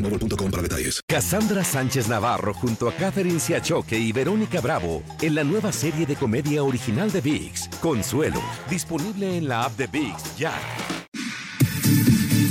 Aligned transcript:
boostmobile.com 0.00 0.50
para 0.50 0.62
detalles. 0.62 1.00
Cassandra 1.06 1.64
Sánchez 1.64 2.08
Navarro 2.08 2.54
junto 2.54 2.88
a 2.88 2.92
Catherine 2.92 3.40
Siachoque 3.40 3.98
y 3.98 4.12
Verónica 4.12 4.60
Bravo 4.60 5.02
en 5.20 5.34
la 5.34 5.44
nueva 5.44 5.72
serie 5.72 6.06
de 6.06 6.16
comedia 6.16 6.62
original 6.62 7.10
de 7.10 7.20
VIX, 7.20 7.68
Consuelo, 7.80 8.42
disponible 8.68 9.36
en 9.36 9.48
la 9.48 9.64
app 9.64 9.76
de 9.76 9.86
VIX 9.86 10.36
ya. 10.36 10.52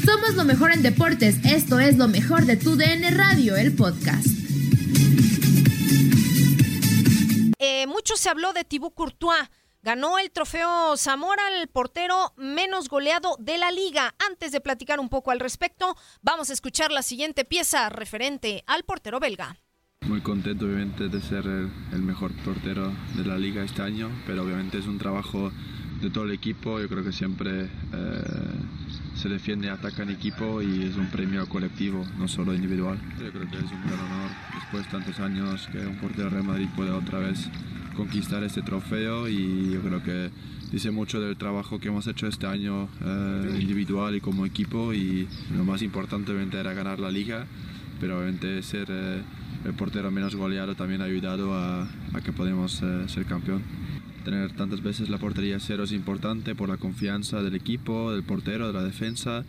Somos 0.06 0.36
lo 0.36 0.44
mejor 0.44 0.72
en 0.72 0.82
deportes. 0.82 1.38
Esto 1.46 1.80
es 1.80 1.98
lo 1.98 2.08
mejor 2.08 2.46
de 2.46 2.58
tu 2.58 2.76
DN 2.76 3.12
Radio, 3.12 3.56
el 3.56 3.74
podcast. 3.74 4.28
Eh, 7.60 7.86
mucho 7.88 8.16
se 8.16 8.30
habló 8.30 8.54
de 8.54 8.64
Thibaut 8.64 8.94
Courtois. 8.96 9.50
Ganó 9.82 10.20
el 10.20 10.30
trofeo 10.32 10.98
Zamora, 10.98 11.44
el 11.58 11.70
portero 11.70 12.34
menos 12.36 12.90
goleado 12.90 13.38
de 13.40 13.58
la 13.58 13.72
liga. 13.72 14.14
Antes 14.30 14.52
de 14.52 14.60
platicar 14.60 15.00
un 15.00 15.08
poco 15.08 15.32
al 15.32 15.40
respecto, 15.40 15.96
vamos 16.22 16.50
a 16.50 16.54
escuchar 16.54 16.92
la 16.92 17.02
siguiente 17.02 17.46
pieza 17.46 17.88
referente 17.88 18.66
al 18.68 18.84
portero 18.84 19.22
belga. 19.22 19.56
Muy 20.02 20.20
contento 20.20 20.66
obviamente 20.66 21.08
de 21.08 21.22
ser 21.22 21.46
el, 21.46 22.02
mejor 22.02 22.34
portero 22.44 22.92
de 23.16 23.24
la 23.24 23.38
liga 23.38 23.64
este 23.64 23.82
año, 23.82 24.12
pero 24.28 24.44
obviamente 24.44 24.80
es 24.80 24.86
un 24.86 24.98
trabajo 24.98 25.50
de 26.02 26.10
todo 26.10 26.26
el 26.26 26.32
equipo. 26.32 26.82
Yo 26.82 26.90
creo 26.90 27.04
que 27.06 27.14
siempre 27.14 27.64
eh, 27.64 27.70
se 29.16 29.30
defiende, 29.30 29.70
ataca 29.70 30.04
en 30.04 30.10
equipo 30.10 30.62
y 30.62 30.88
es 30.88 30.98
un 30.98 31.10
premio 31.10 31.48
colectivo, 31.48 32.06
no 32.18 32.28
solo 32.28 32.54
individual. 32.54 33.00
Yo 33.18 33.32
creo 33.32 33.50
que 33.50 33.58
es 33.58 33.72
un 33.72 33.88
gran 33.88 34.00
honor 34.00 34.32
después 34.56 34.84
de 34.84 34.92
tantos 34.92 35.20
años 35.22 35.70
que 35.72 35.78
un 35.80 35.98
portero 36.00 36.26
de 36.26 36.30
Real 36.32 36.44
Madrid 36.44 36.68
pueda 36.76 36.98
otra 36.98 37.20
vez 37.20 37.50
conquistar 38.00 38.44
este 38.46 38.62
trofeo 38.62 39.28
y 39.28 39.74
yo 39.74 39.82
creo 39.82 40.02
que 40.02 40.30
dice 40.72 40.90
mucho 40.90 41.20
del 41.20 41.36
trabajo 41.36 41.80
que 41.80 41.90
hemos 41.90 42.08
hecho 42.08 42.28
este 42.28 42.48
año 42.48 42.88
eh, 43.04 43.58
individual 43.60 44.16
y 44.16 44.22
como 44.22 44.46
equipo 44.46 44.94
y 44.94 45.28
lo 45.54 45.66
más 45.66 45.82
importante 45.82 46.32
obviamente 46.32 46.58
era 46.58 46.74
ganar 46.74 47.00
la 47.00 47.12
liga, 47.12 47.46
pero 48.00 48.18
obviamente 48.18 48.64
ser 48.64 48.88
eh, 48.90 49.22
el 49.66 49.74
portero 49.74 50.12
menos 50.12 50.34
goleado 50.34 50.76
también 50.76 51.02
ha 51.02 51.06
ayudado 51.06 51.54
a, 51.54 51.90
que 52.24 52.32
podamos 52.32 52.82
eh, 52.82 53.04
ser 53.10 53.26
campeón. 53.26 53.64
Tener 54.24 54.52
tantas 54.54 54.84
veces 54.84 55.10
la 55.10 55.18
portería 55.18 55.60
cero 55.60 55.84
es 55.84 55.92
importante 55.92 56.56
por 56.56 56.70
la 56.70 56.78
confianza 56.78 57.42
del 57.42 57.56
equipo, 57.56 58.12
del 58.12 58.24
portero, 58.24 58.68
de 58.68 58.74
la 58.74 58.84
defensa, 58.84 59.46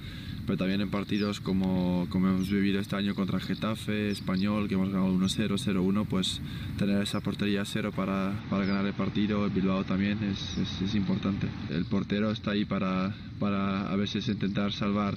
pero 0.47 0.59
también 0.59 0.81
en 0.81 0.91
partidos 0.91 1.41
como, 1.41 2.07
como 2.11 2.29
hemos 2.29 2.51
vivido 2.51 2.81
este 2.81 2.97
año 2.97 3.15
contra 3.15 3.41
Getafe, 3.41 4.11
Español, 4.11 4.69
que 4.69 4.75
hemos 4.75 4.91
ganado 4.91 5.13
1-0, 5.13 5.49
0-1, 5.49 6.07
pues 6.07 6.41
tener 6.79 7.03
esa 7.03 7.21
portería 7.21 7.65
cero 7.65 7.93
para, 7.95 8.33
para 8.49 8.65
ganar 8.65 8.87
el 8.87 8.95
partido, 8.95 9.45
el 9.45 9.51
Bilbao 9.51 9.85
también 9.85 10.23
es, 10.23 10.59
es, 10.59 10.83
es 10.83 10.95
importante. 10.95 11.49
El 11.71 11.85
portero 11.85 12.31
está 12.31 12.53
ahí 12.53 12.65
para, 12.65 13.15
para 13.39 13.91
a 13.91 13.97
veces 13.97 14.29
intentar 14.29 14.73
salvar 14.73 15.17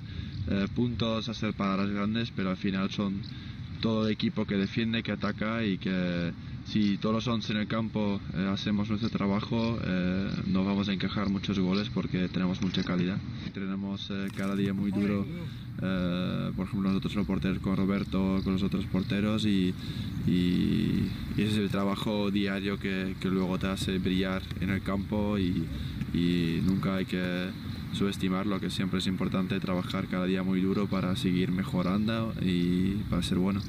eh, 0.49 0.67
puntos, 0.75 1.29
hacer 1.29 1.53
paradas 1.53 1.89
grandes, 1.89 2.31
pero 2.31 2.49
al 2.49 2.57
final 2.57 2.89
son 2.91 3.21
todo 3.79 4.07
el 4.07 4.13
equipo 4.13 4.45
que 4.45 4.55
defiende, 4.55 5.03
que 5.03 5.13
ataca 5.13 5.63
y 5.63 5.77
que 5.77 6.31
si 6.65 6.97
todos 6.97 7.13
los 7.15 7.27
11 7.27 7.51
en 7.53 7.59
el 7.59 7.67
campo 7.67 8.19
eh, 8.35 8.49
hacemos 8.51 8.89
nuestro 8.89 9.09
trabajo, 9.09 9.77
eh, 9.85 10.29
no 10.47 10.63
vamos 10.63 10.89
a 10.89 10.93
encajar 10.93 11.29
muchos 11.29 11.59
goles 11.59 11.89
porque 11.93 12.27
tenemos 12.29 12.61
mucha 12.61 12.83
calidad. 12.83 13.17
Entrenamos 13.45 14.09
eh, 14.11 14.27
cada 14.35 14.55
día 14.55 14.73
muy 14.73 14.91
duro, 14.91 15.25
eh, 15.81 16.51
por 16.55 16.65
ejemplo 16.67 16.89
nosotros 16.89 17.15
los 17.15 17.27
porteros 17.27 17.59
con 17.59 17.75
Roberto, 17.77 18.39
con 18.43 18.53
los 18.53 18.63
otros 18.63 18.85
porteros 18.85 19.45
y, 19.45 19.73
y- 20.27 21.09
ese 21.37 21.47
es 21.51 21.57
el 21.57 21.69
trabajo 21.69 22.31
diario 22.31 22.77
que, 22.79 23.15
luego 23.23 23.57
te 23.59 23.67
hace 23.67 23.97
brillar 23.99 24.41
en 24.61 24.69
el 24.69 24.81
campo 24.81 25.37
y, 25.37 25.65
y 26.13 26.61
nunca 26.65 26.95
hay 26.95 27.05
que 27.05 27.47
subestimarlo, 27.91 28.59
que 28.59 28.69
siempre 28.69 28.99
es 28.99 29.07
importante 29.07 29.59
trabajar 29.59 30.07
cada 30.07 30.25
día 30.25 30.43
muy 30.43 30.61
duro 30.61 30.87
para 30.87 31.15
seguir 31.15 31.51
mejorando 31.51 32.33
y 32.41 32.91
para 33.09 33.21
ser 33.21 33.37
bueno. 33.39 33.61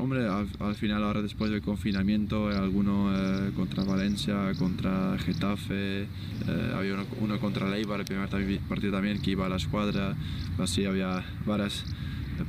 Hombre, 0.00 0.28
al, 0.28 0.46
al 0.60 0.76
final 0.76 1.02
ahora 1.02 1.22
después 1.22 1.50
del 1.50 1.60
confinamiento, 1.60 2.52
eh, 2.52 2.56
alguno 2.56 3.12
eh, 3.12 3.50
contra 3.56 3.82
Valencia, 3.82 4.52
contra 4.56 5.18
Getafe, 5.18 6.02
eh, 6.02 6.06
había 6.72 6.94
uno, 6.94 7.04
uno 7.20 7.40
contra 7.40 7.68
Leibar, 7.68 7.98
el 7.98 8.06
primer 8.06 8.28
partido 8.68 8.92
también 8.92 9.20
que 9.20 9.32
iba 9.32 9.46
a 9.46 9.48
la 9.48 9.56
escuadra, 9.56 10.14
así 10.58 10.84
había 10.84 11.24
varias 11.44 11.84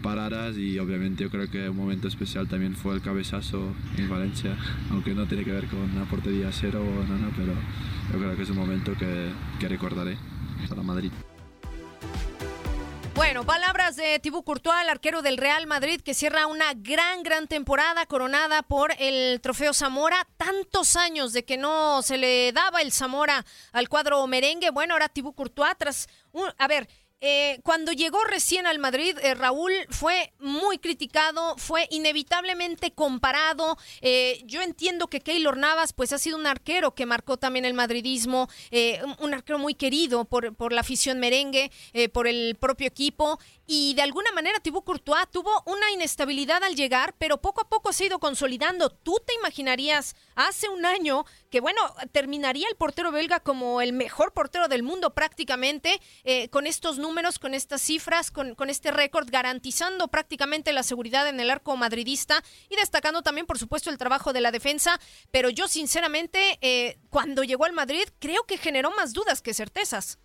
paradas 0.03 0.57
y 0.57 0.77
obviamente 0.77 1.23
yo 1.23 1.31
creo 1.31 1.49
que 1.49 1.67
un 1.67 1.77
momento 1.77 2.07
especial 2.07 2.47
también 2.47 2.75
fue 2.75 2.93
el 2.93 3.01
cabezazo 3.01 3.73
en 3.97 4.07
Valencia, 4.07 4.55
aunque 4.91 5.15
no 5.15 5.25
tiene 5.25 5.43
que 5.43 5.51
ver 5.51 5.65
con 5.65 5.79
una 5.79 6.05
portería 6.05 6.51
cero 6.51 6.83
o 6.83 7.11
nada, 7.11 7.31
pero 7.35 7.53
yo 8.13 8.19
creo 8.19 8.35
que 8.35 8.43
es 8.43 8.49
un 8.51 8.57
momento 8.57 8.93
que, 8.93 9.29
que 9.59 9.67
recordaré 9.67 10.17
para 10.69 10.83
Madrid. 10.83 11.11
Bueno, 13.29 13.45
palabras 13.45 13.95
de 13.95 14.17
Thibaut 14.17 14.43
Courtois, 14.43 14.81
el 14.81 14.89
arquero 14.89 15.21
del 15.21 15.37
Real 15.37 15.67
Madrid, 15.67 16.01
que 16.01 16.15
cierra 16.15 16.47
una 16.47 16.73
gran, 16.73 17.21
gran 17.21 17.47
temporada 17.47 18.07
coronada 18.07 18.63
por 18.63 18.91
el 18.97 19.39
trofeo 19.39 19.71
Zamora. 19.71 20.27
Tantos 20.37 20.95
años 20.95 21.31
de 21.31 21.45
que 21.45 21.55
no 21.55 22.01
se 22.01 22.17
le 22.17 22.51
daba 22.53 22.81
el 22.81 22.91
Zamora 22.91 23.45
al 23.71 23.87
cuadro 23.87 24.25
merengue. 24.25 24.71
Bueno, 24.71 24.95
ahora 24.95 25.09
Thibaut 25.09 25.35
Courtois 25.35 25.75
tras... 25.77 26.07
un- 26.31 26.51
a 26.57 26.67
ver, 26.67 26.89
eh, 27.21 27.59
cuando 27.63 27.91
llegó 27.91 28.23
recién 28.23 28.65
al 28.65 28.79
Madrid, 28.79 29.17
eh, 29.21 29.33
Raúl 29.33 29.73
fue 29.89 30.31
muy 30.39 30.77
criticado, 30.77 31.55
fue 31.57 31.87
inevitablemente 31.91 32.91
comparado. 32.91 33.77
Eh, 34.01 34.41
yo 34.45 34.61
entiendo 34.61 35.07
que 35.07 35.19
Keylor 35.19 35.57
Navas, 35.57 35.93
pues 35.93 36.13
ha 36.13 36.17
sido 36.17 36.37
un 36.37 36.47
arquero 36.47 36.95
que 36.95 37.05
marcó 37.05 37.37
también 37.37 37.65
el 37.65 37.73
madridismo, 37.73 38.49
eh, 38.71 39.01
un, 39.03 39.15
un 39.19 39.33
arquero 39.33 39.59
muy 39.59 39.73
querido 39.73 40.25
por, 40.25 40.55
por 40.55 40.71
la 40.71 40.81
afición 40.81 41.19
merengue, 41.19 41.71
por 42.13 42.27
el 42.27 42.55
propio 42.59 42.87
equipo. 42.87 43.39
Y 43.71 43.93
de 43.93 44.01
alguna 44.01 44.31
manera 44.31 44.59
Thibaut 44.59 44.83
Courtois 44.83 45.29
tuvo 45.31 45.61
una 45.67 45.91
inestabilidad 45.91 46.63
al 46.63 46.75
llegar, 46.75 47.13
pero 47.19 47.39
poco 47.39 47.61
a 47.61 47.69
poco 47.69 47.93
se 47.93 48.03
ha 48.03 48.07
ido 48.07 48.17
consolidando. 48.17 48.89
¿Tú 48.89 49.21
te 49.23 49.35
imaginarías 49.35 50.15
hace 50.33 50.67
un 50.69 50.87
año 50.87 51.23
que, 51.51 51.59
bueno, 51.59 51.79
terminaría 52.11 52.67
el 52.67 52.75
portero 52.77 53.11
belga 53.11 53.41
como 53.41 53.79
el 53.81 53.93
mejor 53.93 54.33
portero 54.33 54.69
del 54.69 54.81
mundo 54.81 55.13
prácticamente, 55.13 56.01
eh, 56.23 56.49
con 56.49 56.65
estos 56.65 56.97
números, 56.97 57.37
con 57.37 57.53
estas 57.53 57.83
cifras, 57.83 58.31
con, 58.31 58.55
con 58.55 58.71
este 58.71 58.89
récord, 58.89 59.29
garantizando 59.29 60.07
prácticamente 60.07 60.73
la 60.73 60.81
seguridad 60.81 61.27
en 61.27 61.39
el 61.39 61.51
arco 61.51 61.77
madridista 61.77 62.43
y 62.69 62.75
destacando 62.75 63.21
también, 63.21 63.45
por 63.45 63.59
supuesto, 63.59 63.91
el 63.91 63.99
trabajo 63.99 64.33
de 64.33 64.41
la 64.41 64.49
defensa? 64.49 64.99
Pero 65.29 65.51
yo, 65.51 65.67
sinceramente, 65.67 66.57
eh, 66.61 66.97
cuando 67.11 67.43
llegó 67.43 67.65
al 67.65 67.73
Madrid, 67.73 68.07
creo 68.17 68.45
que 68.45 68.57
generó 68.57 68.89
más 68.89 69.13
dudas 69.13 69.43
que 69.43 69.53
certezas. 69.53 70.17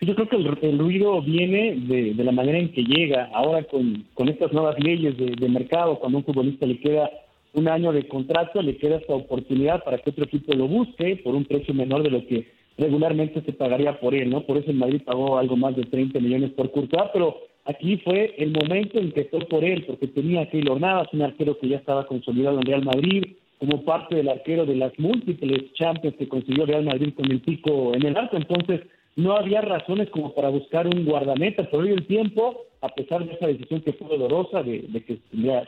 Yo 0.00 0.14
creo 0.14 0.28
que 0.28 0.36
el, 0.36 0.78
ruido 0.78 1.22
viene 1.22 1.74
de, 1.74 2.22
la 2.22 2.32
manera 2.32 2.58
en 2.58 2.70
que 2.72 2.82
llega 2.82 3.30
ahora 3.32 3.62
con, 3.64 4.04
con 4.12 4.28
estas 4.28 4.52
nuevas 4.52 4.78
leyes 4.78 5.16
de, 5.16 5.34
de 5.36 5.48
mercado, 5.48 5.98
cuando 5.98 6.18
a 6.18 6.20
un 6.20 6.24
futbolista 6.24 6.66
le 6.66 6.78
queda 6.80 7.10
un 7.54 7.68
año 7.68 7.90
de 7.92 8.06
contrato, 8.06 8.60
le 8.60 8.76
queda 8.76 8.96
esta 8.96 9.14
oportunidad 9.14 9.82
para 9.82 9.96
que 9.98 10.10
otro 10.10 10.24
equipo 10.24 10.54
lo 10.54 10.68
busque 10.68 11.16
por 11.24 11.34
un 11.34 11.46
precio 11.46 11.72
menor 11.72 12.02
de 12.02 12.10
lo 12.10 12.26
que 12.26 12.46
regularmente 12.76 13.40
se 13.40 13.52
pagaría 13.52 13.98
por 13.98 14.14
él, 14.14 14.28
¿no? 14.28 14.42
Por 14.42 14.58
eso 14.58 14.70
el 14.70 14.76
Madrid 14.76 15.00
pagó 15.04 15.38
algo 15.38 15.56
más 15.56 15.74
de 15.74 15.84
30 15.84 16.20
millones 16.20 16.50
por 16.50 16.70
Courtois, 16.70 17.10
pero 17.14 17.38
aquí 17.64 17.96
fue 18.04 18.34
el 18.36 18.50
momento 18.50 18.98
en 18.98 19.12
que 19.12 19.24
fue 19.24 19.40
por 19.40 19.64
él, 19.64 19.84
porque 19.86 20.08
tenía 20.08 20.42
a 20.42 20.50
Keylor 20.50 20.78
Navas, 20.78 21.08
un 21.14 21.22
arquero 21.22 21.58
que 21.58 21.68
ya 21.68 21.78
estaba 21.78 22.06
consolidado 22.06 22.58
en 22.58 22.66
Real 22.66 22.84
Madrid, 22.84 23.24
como 23.58 23.82
parte 23.84 24.16
del 24.16 24.28
arquero 24.28 24.66
de 24.66 24.76
las 24.76 24.92
múltiples 24.98 25.72
Champions 25.72 26.16
que 26.18 26.28
consiguió 26.28 26.66
Real 26.66 26.84
Madrid 26.84 27.14
con 27.14 27.30
el 27.30 27.40
pico 27.40 27.94
en 27.94 28.04
el 28.04 28.16
arco, 28.16 28.36
entonces 28.36 28.82
no 29.16 29.34
había 29.34 29.62
razones 29.62 30.10
como 30.10 30.34
para 30.34 30.50
buscar 30.50 30.86
un 30.86 31.04
guardameta, 31.06 31.66
pero 31.70 31.82
hoy 31.82 31.90
el 31.90 32.06
tiempo, 32.06 32.66
a 32.82 32.88
pesar 32.88 33.24
de 33.24 33.32
esa 33.32 33.46
decisión 33.46 33.80
que 33.80 33.94
fue 33.94 34.08
dolorosa 34.08 34.62
de, 34.62 34.82
que 35.06 35.18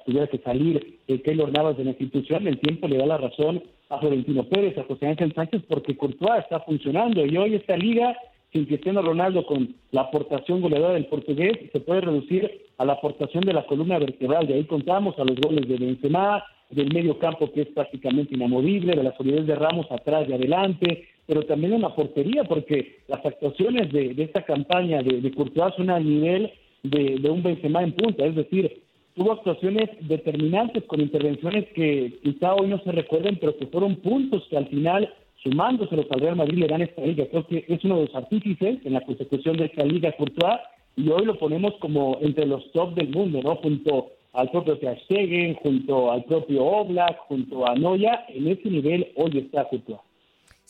tuviera, 0.05 0.27
que 0.27 0.39
salir 0.39 0.99
el 1.09 1.23
Keylor 1.23 1.51
Navas 1.51 1.79
de 1.79 1.85
la 1.85 1.91
institución, 1.91 2.47
el 2.47 2.61
tiempo 2.61 2.87
le 2.87 2.99
da 2.99 3.07
la 3.07 3.17
razón 3.17 3.63
a 3.89 3.99
Florentino 3.99 4.45
Pérez, 4.45 4.77
a 4.77 4.85
José 4.85 5.07
Ángel 5.07 5.35
Sánchez, 5.35 5.63
porque 5.67 5.97
Courtois 5.97 6.41
está 6.41 6.61
funcionando 6.61 7.25
y 7.25 7.39
hoy 7.39 7.55
esta 7.55 7.77
liga 7.79 8.15
sin 8.53 8.67
Cristiano 8.67 9.01
Ronaldo 9.01 9.47
con 9.47 9.75
la 9.93 10.03
aportación 10.03 10.61
goleadora 10.61 10.95
del 10.95 11.07
portugués 11.07 11.53
se 11.73 11.81
puede 11.81 12.03
reducir 12.03 12.67
a 12.77 12.85
la 12.85 12.95
aportación 12.95 13.45
de 13.45 13.53
la 13.53 13.67
columna 13.67 13.99
vertebral. 13.99 14.47
De 14.47 14.55
ahí 14.55 14.65
contamos 14.65 15.19
a 15.19 15.25
los 15.25 15.37
goles 15.37 15.69
de 15.69 15.77
Benzema, 15.77 16.45
del 16.71 16.93
medio 16.93 17.19
campo 17.19 17.51
que 17.53 17.63
es 17.63 17.69
prácticamente 17.69 18.35
inamovible, 18.35 18.95
de 18.95 19.03
la 19.03 19.17
solidez 19.17 19.47
de 19.47 19.55
Ramos 19.55 19.91
atrás 19.91 20.27
y 20.29 20.33
adelante, 20.33 21.09
pero 21.29 21.43
también 21.43 21.75
en 21.75 21.83
la 21.83 21.95
portería, 21.95 22.45
porque 22.45 23.01
las 23.07 23.25
actuaciones 23.25 23.93
de, 23.93 24.15
esta 24.17 24.43
campaña 24.47 25.03
de, 25.03 25.21
de 25.21 25.31
Courtois 25.31 25.75
son 25.77 25.91
al 25.91 26.03
nivel 26.03 26.51
de, 26.83 27.31
un 27.31 27.43
Benzema 27.43 27.83
en 27.83 27.93
punta, 27.93 28.25
es 28.25 28.35
decir, 28.35 28.83
tuvo 29.15 29.33
actuaciones 29.33 29.91
determinantes 30.01 30.85
con 30.85 31.03
intervenciones 31.03 31.67
que 31.75 32.19
quizá 32.23 32.55
hoy 32.55 32.69
no 32.69 32.79
se 32.79 32.93
recuerden, 32.93 33.37
pero 33.39 33.55
que 33.59 33.67
fueron 33.67 33.97
puntos 33.97 34.47
que 34.49 34.57
al 34.57 34.69
final, 34.69 35.13
sumándoselos 35.43 36.07
al 36.11 36.21
Real 36.21 36.37
Madrid, 36.37 36.61
le 36.61 36.67
dan 36.67 36.81
esta 36.81 37.03
liga. 37.03 37.27
Creo 37.27 37.47
que 37.47 37.65
es 37.69 37.85
uno 37.85 37.97
de 37.97 38.07
los 38.07 38.15
artífices 38.15 38.79
en 38.87 38.95
la 38.95 39.03
consecución 39.03 39.59
de 39.59 39.67
esta 39.67 39.85
liga 39.85 40.13
Courtois 40.13 40.61
y 40.97 41.11
hoy 41.11 41.27
lo 41.27 41.39
ponemos 41.39 41.75
como 41.75 42.17
entre 42.23 42.47
los 42.47 42.73
top 42.73 42.95
del 42.95 43.11
mundo, 43.11 43.43
¿no? 43.43 43.57
Junto 43.57 44.13
al 44.33 44.51
propio 44.51 44.79
Ter 44.79 45.57
junto 45.63 46.11
al 46.11 46.25
propio 46.25 46.65
Oblak, 46.65 47.19
junto 47.29 47.69
a 47.69 47.75
Noya, 47.75 48.25
en 48.29 48.49
ese 48.49 48.71
nivel 48.71 49.09
hoy 49.17 49.39
está 49.39 49.65
Courtois. 49.69 50.08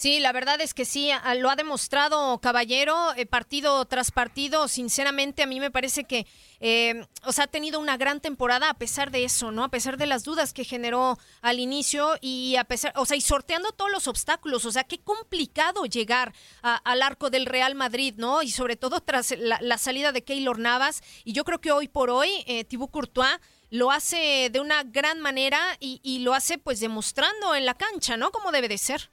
Sí, 0.01 0.21
la 0.21 0.31
verdad 0.31 0.61
es 0.61 0.75
que 0.75 0.85
sí, 0.85 1.11
lo 1.39 1.51
ha 1.51 1.57
demostrado 1.57 2.39
Caballero, 2.39 3.13
eh, 3.17 3.27
partido 3.27 3.85
tras 3.87 4.13
partido. 4.13 4.69
Sinceramente, 4.69 5.43
a 5.43 5.47
mí 5.49 5.59
me 5.59 5.73
parece 5.73 6.05
que, 6.05 6.25
eh, 6.61 7.05
o 7.25 7.33
sea, 7.33 7.47
ha 7.47 7.49
tenido 7.49 7.81
una 7.81 7.97
gran 7.97 8.21
temporada 8.21 8.71
a 8.71 8.75
pesar 8.75 9.11
de 9.11 9.25
eso, 9.25 9.51
¿no? 9.51 9.65
A 9.65 9.71
pesar 9.71 9.97
de 9.97 10.07
las 10.07 10.23
dudas 10.23 10.53
que 10.53 10.63
generó 10.63 11.19
al 11.43 11.59
inicio 11.59 12.17
y 12.21 12.55
a 12.55 12.63
pesar, 12.63 12.93
o 12.95 13.07
sea, 13.07 13.17
y 13.17 13.21
sorteando 13.21 13.73
todos 13.73 13.91
los 13.91 14.07
obstáculos. 14.07 14.65
O 14.67 14.71
sea, 14.71 14.85
qué 14.85 14.99
complicado 14.99 15.85
llegar 15.85 16.33
al 16.63 17.03
arco 17.03 17.29
del 17.29 17.47
Real 17.47 17.75
Madrid, 17.75 18.15
¿no? 18.19 18.45
Y 18.45 18.53
sobre 18.53 18.77
todo 18.77 19.01
tras 19.01 19.35
la, 19.37 19.79
salida 19.79 20.13
de 20.13 20.23
Keylor 20.23 20.61
Navas. 20.61 21.03
Y 21.25 21.33
yo 21.33 21.43
creo 21.43 21.61
que 21.61 21.73
hoy 21.73 21.89
por 21.89 22.09
hoy, 22.11 22.31
eh, 22.47 22.63
Thibaut 22.63 22.93
Courtois 22.93 23.41
lo 23.71 23.91
hace 23.91 24.49
de 24.53 24.61
una 24.61 24.85
gran 24.85 25.19
manera 25.19 25.59
y, 25.81 25.99
y 26.05 26.21
lo 26.21 26.35
hace 26.35 26.57
pues 26.57 26.79
demostrando 26.79 27.57
en 27.57 27.67
la 27.67 27.75
cancha, 27.75 28.17
¿no? 28.17 28.31
Como 28.31 28.53
debe 28.53 28.69
de 28.69 28.79
ser. 28.79 29.11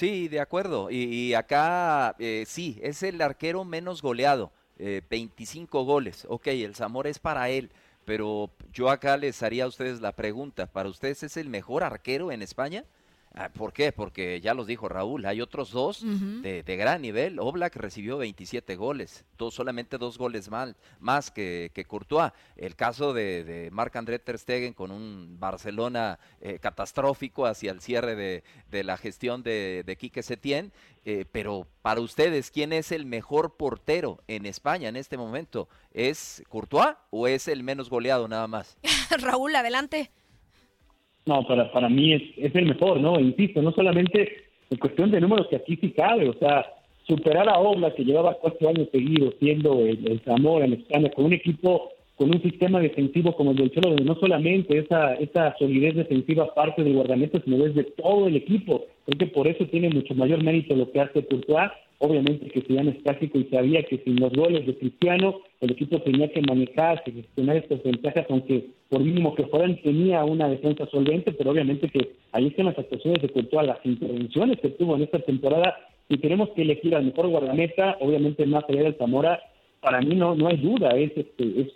Sí, 0.00 0.28
de 0.28 0.40
acuerdo. 0.40 0.90
Y, 0.90 1.34
acá 1.34 2.16
eh, 2.18 2.44
sí, 2.46 2.80
es 2.82 3.02
el 3.02 3.20
arquero 3.20 3.66
menos 3.66 4.00
goleado, 4.00 4.50
25 4.78 5.78
eh, 5.78 5.84
goles. 5.84 6.26
Ok, 6.26 6.46
el 6.46 6.74
Zamora 6.74 7.10
es 7.10 7.18
para 7.18 7.50
él, 7.50 7.70
pero 8.06 8.50
yo 8.72 8.88
acá 8.88 9.18
les 9.18 9.42
haría 9.42 9.64
a 9.64 9.66
ustedes 9.66 10.00
la 10.00 10.12
pregunta, 10.12 10.64
¿para 10.72 10.88
ustedes 10.88 11.22
es 11.22 11.36
el 11.36 11.50
mejor 11.50 11.84
arquero 11.84 12.32
en 12.32 12.40
España? 12.40 12.86
Ah, 13.34 13.48
¿Por 13.48 13.72
qué? 13.72 13.92
Porque 13.92 14.40
ya 14.40 14.54
los 14.54 14.66
dijo 14.66 14.88
Raúl, 14.88 15.24
hay 15.24 15.40
otros 15.40 15.70
dos 15.70 16.02
de, 16.02 16.76
gran 16.76 17.00
nivel. 17.00 17.38
Oblak 17.38 17.76
recibió 17.76 18.18
27 18.18 18.74
goles, 18.74 19.24
dos, 19.38 19.54
solamente 19.54 19.98
dos 19.98 20.18
goles 20.18 20.50
mal, 20.50 20.76
más 20.98 21.30
que, 21.30 21.70
que 21.72 21.84
Courtois. 21.84 22.32
El 22.56 22.74
caso 22.74 23.12
de, 23.12 23.44
de 23.44 23.70
Marc-André 23.70 24.18
Ter 24.18 24.36
Stegen 24.36 24.74
con 24.74 24.90
un 24.90 25.36
Barcelona 25.38 26.18
eh, 26.40 26.58
catastrófico 26.58 27.46
hacia 27.46 27.70
el 27.70 27.80
cierre 27.80 28.16
de, 28.16 28.84
la 28.84 28.96
gestión 28.96 29.44
de, 29.44 29.84
de 29.86 29.96
Quique 29.96 30.24
Setién. 30.24 30.72
Eh, 31.04 31.24
pero 31.30 31.68
para 31.82 32.00
ustedes, 32.00 32.50
¿quién 32.50 32.72
es 32.72 32.90
el 32.90 33.06
mejor 33.06 33.56
portero 33.56 34.22
en 34.26 34.44
España 34.44 34.88
en 34.88 34.96
este 34.96 35.16
momento? 35.16 35.68
¿Es 35.92 36.42
Courtois 36.48 36.96
o 37.10 37.28
es 37.28 37.46
el 37.46 37.62
menos 37.62 37.88
goleado 37.88 38.26
nada 38.26 38.48
más? 38.48 38.76
Raúl, 39.18 39.54
adelante. 39.54 40.10
No, 41.26 41.46
para, 41.46 41.70
para 41.70 41.88
mí 41.88 42.12
es, 42.12 42.22
es 42.36 42.54
el 42.54 42.66
mejor, 42.66 43.00
¿no? 43.00 43.20
Insisto, 43.20 43.62
no 43.62 43.72
solamente 43.72 44.44
en 44.70 44.78
cuestión 44.78 45.10
de 45.10 45.20
números 45.20 45.48
que 45.48 45.56
aquí 45.56 45.76
sí 45.76 45.90
cabe, 45.90 46.28
o 46.28 46.34
sea, 46.34 46.66
superar 47.06 47.48
a 47.48 47.58
Obla, 47.58 47.94
que 47.94 48.04
llevaba 48.04 48.34
cuatro 48.34 48.68
años 48.68 48.88
seguidos 48.92 49.34
siendo 49.38 49.80
el, 49.80 50.06
el 50.06 50.20
Zamora 50.20 50.64
en 50.64 50.74
España, 50.74 51.10
con 51.10 51.26
un 51.26 51.32
equipo 51.32 51.90
con 52.20 52.34
un 52.34 52.42
sistema 52.42 52.80
defensivo 52.80 53.34
como 53.34 53.52
el 53.52 53.56
del 53.56 53.70
Cholo, 53.70 53.88
donde 53.88 54.04
no 54.04 54.14
solamente 54.16 54.76
esa, 54.76 55.14
esa 55.14 55.56
solidez 55.58 55.94
defensiva 55.94 56.52
parte 56.52 56.84
del 56.84 56.92
guardameta, 56.92 57.40
sino 57.42 57.64
desde 57.64 57.82
todo 57.82 58.26
el 58.26 58.36
equipo. 58.36 58.84
Creo 59.06 59.18
que 59.18 59.26
por 59.28 59.48
eso 59.48 59.64
tiene 59.64 59.88
mucho 59.88 60.14
mayor 60.14 60.44
mérito 60.44 60.76
lo 60.76 60.92
que 60.92 61.00
hace 61.00 61.24
Courtois. 61.24 61.70
Obviamente 62.02 62.46
que 62.48 62.62
Zidane 62.62 62.92
es 62.92 63.02
táctico 63.04 63.38
y 63.38 63.44
sabía 63.44 63.82
que 63.82 63.98
sin 63.98 64.18
los 64.18 64.32
goles 64.32 64.66
de 64.66 64.74
Cristiano, 64.74 65.40
el 65.60 65.72
equipo 65.72 66.00
tenía 66.00 66.32
que 66.32 66.40
manejarse, 66.40 67.12
gestionar 67.12 67.58
estas 67.58 67.82
ventajas, 67.82 68.24
aunque 68.30 68.68
por 68.88 69.00
mínimo 69.00 69.34
que 69.34 69.44
fueran, 69.44 69.76
tenía 69.82 70.24
una 70.24 70.48
defensa 70.48 70.86
solvente, 70.86 71.32
pero 71.32 71.50
obviamente 71.50 71.90
que 71.90 72.12
ahí 72.32 72.46
están 72.46 72.66
las 72.66 72.78
actuaciones 72.78 73.20
de 73.20 73.28
Courtois, 73.28 73.66
las 73.66 73.84
intervenciones 73.84 74.58
que 74.60 74.70
tuvo 74.70 74.96
en 74.96 75.02
esta 75.02 75.18
temporada, 75.18 75.76
y 76.08 76.16
tenemos 76.16 76.48
que 76.50 76.62
elegir 76.62 76.94
al 76.94 77.04
mejor 77.04 77.28
guardameta, 77.28 77.98
obviamente 78.00 78.46
más 78.46 78.64
allá 78.66 78.82
del 78.82 78.96
Zamora, 78.96 79.38
para 79.82 80.00
mí 80.00 80.14
no, 80.14 80.34
no 80.34 80.48
hay 80.48 80.56
duda, 80.56 80.96
es, 80.96 81.12
este, 81.14 81.60
es 81.60 81.70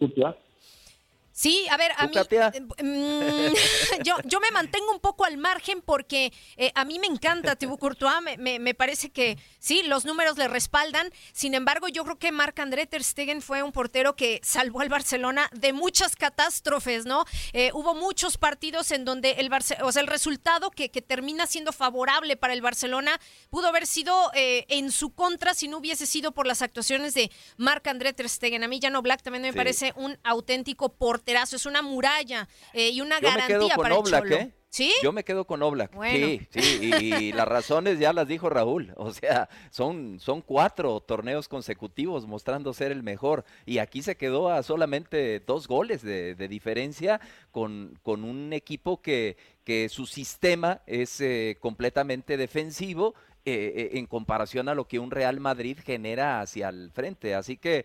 Sí, 1.37 1.67
a 1.69 1.77
ver, 1.77 1.91
a 1.97 2.07
mí 2.07 2.15
eh, 2.17 2.61
mm, 2.61 4.03
yo, 4.05 4.15
yo 4.25 4.39
me 4.39 4.53
mantengo 4.53 4.93
un 4.93 5.01
poco 5.01 5.25
al 5.25 5.37
margen 5.37 5.83
porque 5.83 6.33
eh, 6.57 6.71
a 6.77 6.85
mí 6.85 7.01
me 7.01 7.09
encanta 7.09 7.57
Thibaut 7.57 7.81
Courtois, 7.81 8.23
me, 8.39 8.61
me, 8.61 8.75
parece 8.75 9.11
que 9.11 9.37
sí, 9.59 9.83
los 9.83 10.05
números 10.05 10.39
le 10.39 10.47
respaldan. 10.47 11.11
Sin 11.33 11.55
embargo, 11.55 11.89
yo 11.89 12.05
creo 12.05 12.21
que 12.21 12.31
Marc 12.31 12.61
André 12.61 12.87
ter 12.87 13.03
Stegen 13.03 13.43
fue 13.43 13.65
un 13.65 13.73
portero 13.73 14.15
que 14.15 14.41
salvó 14.45 14.81
al 14.81 14.89
Barcelona 14.89 15.51
de 15.53 15.73
muchas 15.73 16.15
catástrofes, 16.15 17.05
¿no? 17.05 17.25
Eh, 17.53 17.73
hubo 17.75 17.97
muchos 17.97 18.39
partidos 18.39 18.93
en 18.93 19.05
donde 19.05 19.33
el 19.33 19.51
o 19.83 19.91
sea, 19.91 20.03
el 20.03 20.07
resultado 20.07 20.71
que, 20.71 20.89
que, 20.93 21.03
termina 21.03 21.49
siendo 21.49 21.73
favorable 21.73 22.37
para 22.37 22.53
el 22.53 22.63
Barcelona 22.63 23.21
pudo 23.51 23.67
haber 23.67 23.89
sido 23.89 24.31
en 24.35 24.93
su 24.93 25.11
contra 25.11 25.53
si 25.53 25.67
no 25.67 25.79
hubiese 25.79 26.07
sido 26.07 26.31
por 26.33 26.47
las 26.47 26.63
actuaciones 26.63 27.15
de 27.15 27.33
Marc 27.57 27.89
André 27.89 28.13
ter 28.13 28.29
Stegen. 28.29 28.63
A 28.63 28.69
mí 28.69 28.79
Jano 28.81 29.03
Black 29.03 29.23
también 29.23 29.43
me 29.43 29.53
parece 29.53 29.93
un 29.97 30.17
auténtico 30.23 30.91
portero 30.91 31.24
es 31.27 31.67
una 31.67 31.83
muralla 31.83 32.49
eh, 32.73 32.91
y 32.91 33.01
una 33.01 33.21
garantía 33.21 33.77
para 33.77 33.97
el 33.97 34.03
Cholo. 34.03 34.37
¿eh? 34.37 34.53
¿Sí? 34.69 34.93
Yo 35.05 35.13
me 35.13 35.23
quedo 35.23 35.45
con 35.45 35.63
Oblak. 35.63 35.93
Sí, 36.11 36.49
sí, 36.51 36.91
y, 37.01 37.33
las 37.33 37.47
razones 37.47 38.01
ya 38.01 38.13
las 38.13 38.27
dijo 38.27 38.51
Raúl. 38.51 38.93
O 38.97 39.13
sea, 39.13 39.49
son, 39.71 40.19
son 40.19 40.43
cuatro 40.43 41.01
torneos 41.01 41.47
consecutivos 41.47 42.27
mostrando 42.27 42.75
ser 42.75 42.91
el 42.91 43.05
mejor. 43.05 43.45
Y 43.67 43.79
aquí 43.79 44.03
se 44.03 44.17
quedó 44.17 44.51
a 44.51 44.65
solamente 44.65 45.39
dos 45.39 45.69
goles 45.69 46.03
de, 46.03 46.35
diferencia 46.49 47.21
con, 47.53 47.97
con, 48.03 48.25
un 48.25 48.53
equipo 48.53 49.01
que, 49.01 49.37
que 49.63 49.89
su 49.89 50.07
sistema 50.07 50.81
es 50.87 51.21
eh, 51.21 51.57
completamente 51.61 52.37
defensivo 52.37 53.15
en 53.47 54.07
comparación 54.07 54.71
a 54.71 54.75
lo 54.75 54.89
que 54.89 54.99
un 54.99 55.11
Real 55.11 55.39
Madrid 55.39 55.79
genera 55.85 56.41
hacia 56.41 56.71
el 56.71 56.91
frente. 56.91 57.35
Así 57.35 57.59
que 57.59 57.81
eh, 57.81 57.85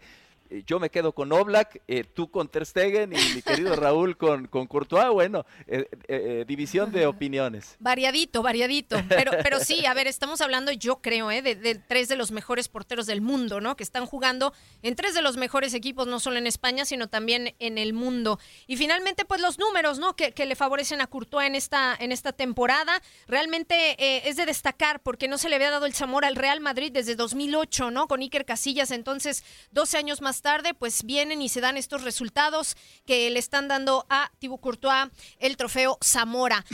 yo 0.66 0.80
me 0.80 0.90
quedo 0.90 1.14
con 1.14 1.32
Oblak, 1.32 1.82
eh, 1.88 2.04
tú 2.04 2.32
con 2.32 2.48
Ter 2.48 2.66
Stegen 2.66 3.14
y 3.14 3.36
mi 3.36 3.42
querido 3.44 3.76
Raúl 3.76 4.18
con, 4.18 4.48
con 4.48 4.68
Courtois. 4.68 5.10
Bueno, 5.12 5.46
eh, 5.68 6.44
división 6.48 6.92
de 6.92 7.06
opiniones. 7.06 7.76
Variadito, 7.80 8.42
variadito. 8.42 9.02
Pero, 9.08 9.32
pero 9.44 9.60
sí, 9.60 9.86
a 9.86 9.94
ver, 9.94 10.08
estamos 10.08 10.42
hablando, 10.42 10.72
yo 10.72 11.02
creo, 11.02 11.30
de, 11.30 11.56
de, 11.56 11.76
tres 11.76 12.08
de 12.08 12.16
los 12.16 12.32
mejores 12.32 12.68
porteros 12.68 13.06
del 13.06 13.22
mundo, 13.22 13.62
¿no? 13.62 13.76
Que 13.76 13.84
están 13.84 14.06
jugando 14.06 14.54
en 14.82 14.96
tres 14.96 15.14
de 15.14 15.22
los 15.22 15.38
mejores 15.38 15.74
equipos, 15.74 16.08
no 16.08 16.20
solo 16.20 16.38
en 16.38 16.48
España, 16.48 16.86
sino 16.86 17.08
también 17.08 17.56
en 17.60 17.78
el 17.78 17.94
mundo. 17.94 18.40
Y 18.68 18.78
finalmente, 18.78 19.26
pues 19.26 19.42
los 19.42 19.60
números, 19.60 20.00
¿no? 20.00 20.16
Que, 20.16 20.32
que 20.32 20.46
le 20.46 20.56
favorecen 20.56 21.02
a 21.02 21.08
Courtois 21.08 21.48
en 21.48 21.56
esta, 21.56 21.96
en 22.00 22.12
esta 22.12 22.34
temporada. 22.34 23.02
Realmente 23.28 24.28
es 24.28 24.36
de 24.36 24.46
destacar 24.46 25.02
porque 25.02 25.28
no 25.28 25.38
se 25.38 25.50
le 25.50 25.56
había 25.56 25.72
dado 25.72 25.86
el 25.86 25.94
Zamora 25.94 26.28
al 26.28 26.36
Real 26.36 26.60
Madrid 26.60 26.92
desde 26.92 27.16
2008, 27.16 27.92
¿no? 27.92 28.08
Con 28.08 28.22
Iker 28.22 28.46
Casillas, 28.46 28.92
entonces 28.92 29.44
12 29.72 29.98
años 29.98 30.22
más 30.22 30.39
tarde, 30.42 30.74
pues 30.74 31.04
vienen 31.04 31.42
y 31.42 31.50
se 31.50 31.62
dan 31.62 31.78
estos 31.78 32.04
resultados 32.04 32.76
que 33.06 33.30
le 33.30 33.40
están 33.40 33.68
dando 33.68 34.06
a 34.10 34.32
Thibaut 34.40 34.62
Courtois 34.62 35.10
el 35.40 35.58
trofeo 35.58 35.98
Zamora. 36.04 36.66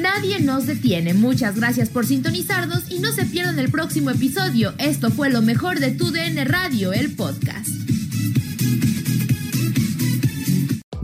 Nadie 0.00 0.40
nos 0.40 0.66
detiene. 0.66 1.14
Muchas 1.14 1.56
gracias 1.56 1.90
por 1.90 2.06
sintonizarnos 2.06 2.90
y 2.90 3.00
no 3.00 3.12
se 3.12 3.26
pierdan 3.26 3.58
el 3.58 3.70
próximo 3.70 4.10
episodio. 4.10 4.74
Esto 4.78 5.10
fue 5.10 5.30
lo 5.30 5.42
mejor 5.42 5.78
de 5.78 5.90
tu 5.90 6.10
DN 6.10 6.44
Radio, 6.44 6.92
el 6.92 7.14
podcast. 7.14 7.89